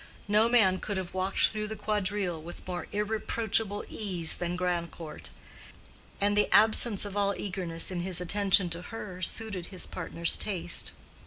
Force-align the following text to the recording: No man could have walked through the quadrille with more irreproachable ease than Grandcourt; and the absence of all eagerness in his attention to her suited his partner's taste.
No 0.27 0.49
man 0.49 0.79
could 0.79 0.97
have 0.97 1.13
walked 1.13 1.49
through 1.49 1.67
the 1.67 1.75
quadrille 1.75 2.41
with 2.41 2.67
more 2.67 2.87
irreproachable 2.91 3.85
ease 3.87 4.37
than 4.37 4.55
Grandcourt; 4.55 5.29
and 6.19 6.35
the 6.35 6.51
absence 6.51 7.05
of 7.05 7.15
all 7.15 7.35
eagerness 7.35 7.91
in 7.91 7.99
his 7.99 8.19
attention 8.19 8.71
to 8.71 8.81
her 8.81 9.21
suited 9.21 9.67
his 9.67 9.85
partner's 9.85 10.37
taste. 10.37 10.93